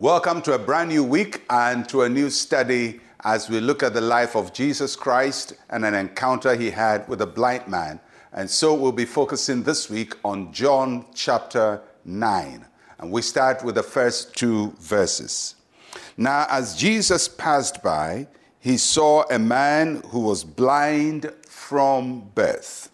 [0.00, 3.92] Welcome to a brand new week and to a new study as we look at
[3.92, 8.00] the life of Jesus Christ and an encounter he had with a blind man.
[8.32, 12.64] And so we'll be focusing this week on John chapter 9.
[12.98, 15.56] And we start with the first two verses.
[16.16, 18.26] Now, as Jesus passed by,
[18.58, 22.90] he saw a man who was blind from birth.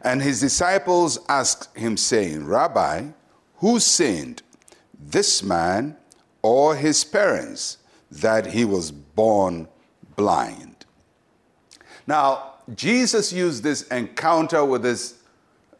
[0.00, 3.08] And his disciples asked him, saying, Rabbi,
[3.56, 4.44] who sinned,
[4.96, 5.96] this man
[6.46, 7.78] or his parents,
[8.10, 9.66] that he was born
[10.14, 10.86] blind?
[12.06, 15.14] Now, Jesus used this encounter with this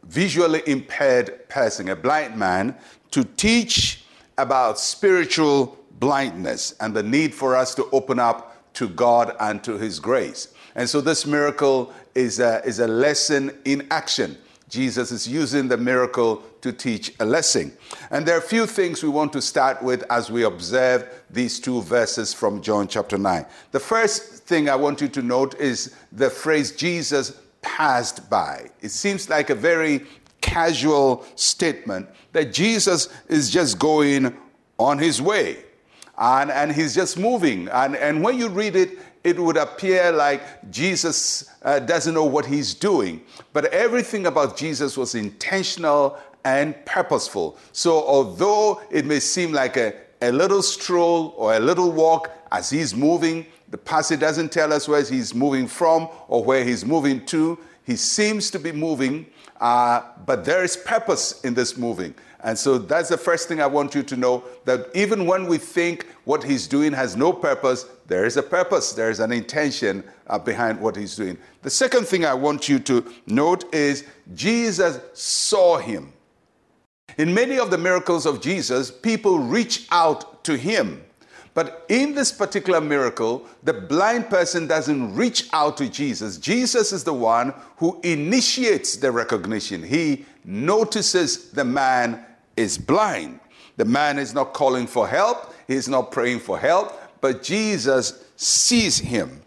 [0.03, 2.75] visually impaired person, a blind man,
[3.11, 4.03] to teach
[4.37, 9.77] about spiritual blindness and the need for us to open up to God and to
[9.77, 10.53] His grace.
[10.75, 14.37] And so, this miracle is a, is a lesson in action.
[14.69, 17.71] Jesus is using the miracle to teach a lesson.
[18.11, 21.59] And there are a few things we want to start with as we observe these
[21.59, 23.45] two verses from John chapter 9.
[23.71, 28.69] The first thing I want you to note is the phrase Jesus passed by.
[28.81, 30.05] It seems like a very
[30.41, 34.35] casual statement that Jesus is just going
[34.77, 35.57] on his way
[36.17, 37.67] and, and he's just moving.
[37.69, 42.45] And, and when you read it, it would appear like Jesus uh, doesn't know what
[42.45, 43.21] he's doing.
[43.53, 47.57] But everything about Jesus was intentional and purposeful.
[47.71, 52.69] So, although it may seem like a, a little stroll or a little walk as
[52.69, 57.25] he's moving, the passage doesn't tell us where he's moving from or where he's moving
[57.25, 57.59] to.
[57.87, 59.25] He seems to be moving,
[59.61, 62.13] uh, but there is purpose in this moving.
[62.43, 65.57] And so that's the first thing I want you to know that even when we
[65.57, 70.03] think what he's doing has no purpose, there is a purpose, there is an intention
[70.27, 71.37] uh, behind what he's doing.
[71.61, 74.03] The second thing I want you to note is
[74.35, 76.11] Jesus saw him.
[77.17, 81.01] In many of the miracles of Jesus, people reach out to him.
[81.57, 86.37] But in this particular miracle, the blind person doesn't reach out to Jesus.
[86.37, 89.81] Jesus is the one who initiates the recognition.
[89.81, 92.23] He notices the man
[92.55, 93.39] is blind.
[93.77, 98.99] The man is not calling for help, he's not praying for help, but Jesus sees
[98.99, 99.41] him.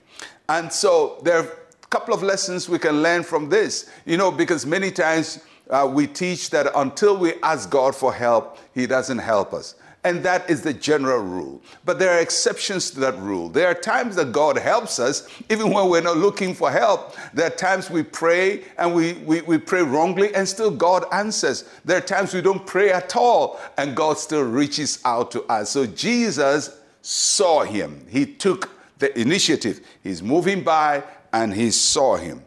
[0.48, 4.32] And so there are a couple of lessons we can learn from this, you know,
[4.32, 9.18] because many times uh, we teach that until we ask God for help, He doesn't
[9.18, 9.76] help us.
[10.02, 11.60] And that is the general rule.
[11.84, 13.50] But there are exceptions to that rule.
[13.50, 17.14] There are times that God helps us, even when we're not looking for help.
[17.34, 21.68] There are times we pray and we, we, we pray wrongly, and still God answers.
[21.84, 25.70] There are times we don't pray at all, and God still reaches out to us.
[25.70, 28.06] So Jesus saw him.
[28.08, 29.80] He took the initiative.
[30.02, 31.02] He's moving by
[31.32, 32.42] and he saw him.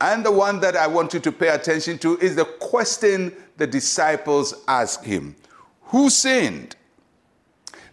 [0.00, 3.66] And the one that I want you to pay attention to is the question the
[3.66, 5.34] disciples asked him
[5.88, 6.76] Who sinned?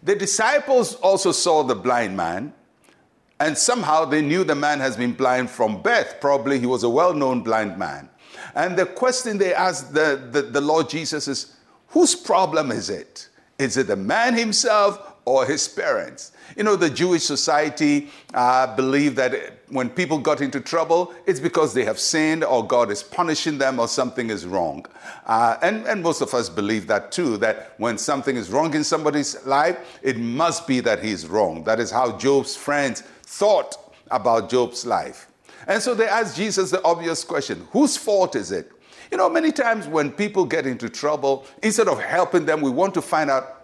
[0.03, 2.53] The disciples also saw the blind man,
[3.39, 6.17] and somehow they knew the man has been blind from birth.
[6.21, 8.09] Probably he was a well known blind man.
[8.53, 11.55] And the question they asked the, the, the Lord Jesus is
[11.89, 13.29] Whose problem is it?
[13.57, 16.31] Is it the man himself or his parents.
[16.55, 21.73] You know, the Jewish society uh, believed that when people got into trouble, it's because
[21.73, 24.85] they have sinned or God is punishing them or something is wrong.
[25.25, 28.83] Uh, and, and most of us believe that too, that when something is wrong in
[28.83, 31.63] somebody's life, it must be that he's wrong.
[31.63, 33.75] That is how Job's friends thought
[34.11, 35.27] about Job's life.
[35.67, 38.71] And so they asked Jesus the obvious question whose fault is it?
[39.11, 42.93] You know, many times when people get into trouble, instead of helping them, we want
[42.95, 43.54] to find out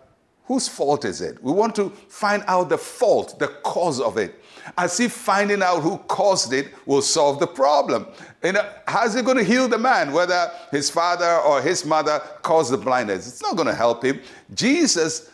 [0.52, 1.42] Whose fault is it?
[1.42, 4.44] We want to find out the fault, the cause of it,
[4.78, 8.06] as if finding out who caused it will solve the problem.
[8.44, 12.20] You know, how's it going to heal the man, whether his father or his mother
[12.42, 13.30] caused the blindness?
[13.30, 14.20] It's not going to help him.
[14.54, 15.30] Jesus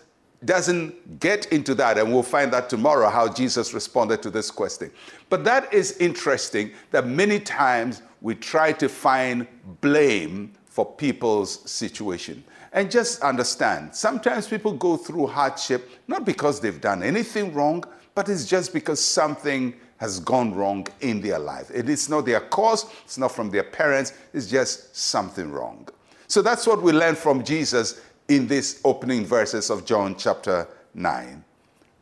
[0.46, 4.92] doesn't get into that, and we'll find that tomorrow how Jesus responded to this question.
[5.30, 9.48] But that is interesting that many times we try to find
[9.82, 12.44] blame for people's situation.
[12.72, 17.84] And just understand, sometimes people go through hardship not because they've done anything wrong,
[18.14, 21.72] but it's just because something has gone wrong in their life.
[21.74, 25.90] It is not their cause, it's not from their parents, it's just something wrong.
[26.28, 31.44] So that's what we learn from Jesus in these opening verses of John chapter 9.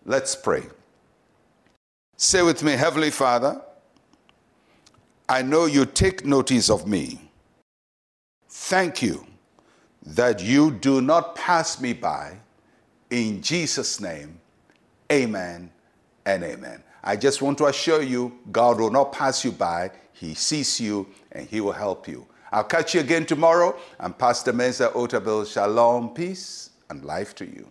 [0.06, 0.64] Let's pray.
[2.18, 3.62] Say with me, Heavenly Father,
[5.30, 7.25] I know you take notice of me.
[8.58, 9.28] Thank you
[10.02, 12.40] that you do not pass me by.
[13.12, 14.40] In Jesus' name,
[15.12, 15.70] amen
[16.26, 16.82] and amen.
[17.04, 19.92] I just want to assure you, God will not pass you by.
[20.14, 22.26] He sees you and He will help you.
[22.52, 23.78] I'll catch you again tomorrow.
[24.00, 25.46] I'm Pastor Mensa Otabil.
[25.52, 27.68] Shalom, peace, and life to you.